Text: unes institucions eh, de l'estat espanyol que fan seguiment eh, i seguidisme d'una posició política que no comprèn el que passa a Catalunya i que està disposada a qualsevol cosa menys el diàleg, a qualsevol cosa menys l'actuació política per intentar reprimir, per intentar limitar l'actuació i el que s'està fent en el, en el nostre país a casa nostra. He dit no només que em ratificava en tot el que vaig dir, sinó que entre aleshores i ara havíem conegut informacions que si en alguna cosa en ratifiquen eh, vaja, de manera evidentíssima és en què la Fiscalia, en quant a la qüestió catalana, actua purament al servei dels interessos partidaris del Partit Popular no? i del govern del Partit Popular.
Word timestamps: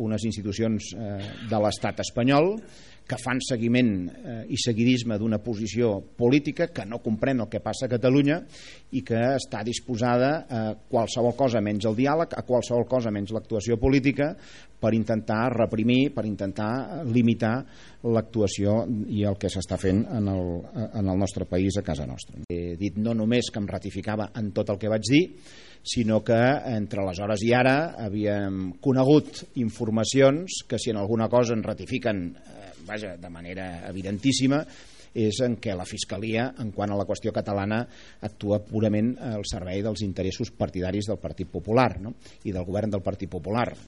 unes 0.00 0.24
institucions 0.24 0.94
eh, 0.96 1.18
de 1.50 1.58
l'estat 1.60 1.98
espanyol 2.00 2.54
que 3.08 3.18
fan 3.20 3.40
seguiment 3.44 3.92
eh, 4.08 4.36
i 4.52 4.58
seguidisme 4.60 5.18
d'una 5.20 5.40
posició 5.42 5.94
política 6.16 6.68
que 6.72 6.86
no 6.88 7.02
comprèn 7.04 7.42
el 7.42 7.50
que 7.52 7.62
passa 7.64 7.86
a 7.86 7.92
Catalunya 7.92 8.40
i 8.92 9.02
que 9.06 9.20
està 9.36 9.62
disposada 9.66 10.32
a 10.48 10.62
qualsevol 10.88 11.34
cosa 11.38 11.62
menys 11.64 11.88
el 11.88 11.96
diàleg, 11.98 12.36
a 12.36 12.44
qualsevol 12.46 12.86
cosa 12.88 13.12
menys 13.14 13.32
l'actuació 13.34 13.78
política 13.80 14.32
per 14.82 14.92
intentar 14.96 15.46
reprimir, 15.54 16.10
per 16.14 16.24
intentar 16.26 17.04
limitar 17.06 17.54
l'actuació 18.02 18.80
i 19.14 19.22
el 19.28 19.38
que 19.38 19.50
s'està 19.52 19.78
fent 19.78 20.02
en 20.10 20.30
el, 20.32 20.48
en 20.98 21.06
el 21.06 21.18
nostre 21.20 21.46
país 21.46 21.78
a 21.78 21.84
casa 21.86 22.06
nostra. 22.08 22.42
He 22.50 22.74
dit 22.80 22.98
no 22.98 23.14
només 23.14 23.52
que 23.52 23.62
em 23.62 23.68
ratificava 23.70 24.32
en 24.38 24.50
tot 24.56 24.72
el 24.74 24.80
que 24.82 24.90
vaig 24.90 25.06
dir, 25.06 25.22
sinó 25.82 26.22
que 26.22 26.38
entre 26.70 27.02
aleshores 27.02 27.42
i 27.42 27.50
ara 27.58 27.94
havíem 28.04 28.78
conegut 28.82 29.42
informacions 29.58 30.62
que 30.68 30.78
si 30.78 30.90
en 30.90 31.00
alguna 31.00 31.28
cosa 31.28 31.56
en 31.56 31.64
ratifiquen 31.66 32.22
eh, 32.36 32.70
vaja, 32.92 33.16
de 33.16 33.30
manera 33.32 33.68
evidentíssima 33.88 34.62
és 35.12 35.42
en 35.44 35.58
què 35.60 35.74
la 35.76 35.84
Fiscalia, 35.84 36.46
en 36.62 36.70
quant 36.72 36.92
a 36.92 36.96
la 36.96 37.04
qüestió 37.08 37.32
catalana, 37.36 37.82
actua 38.24 38.62
purament 38.64 39.12
al 39.34 39.44
servei 39.48 39.82
dels 39.84 40.04
interessos 40.06 40.52
partidaris 40.56 41.10
del 41.10 41.20
Partit 41.20 41.50
Popular 41.52 41.90
no? 42.00 42.14
i 42.48 42.54
del 42.54 42.64
govern 42.64 42.94
del 42.94 43.04
Partit 43.04 43.30
Popular. 43.32 43.74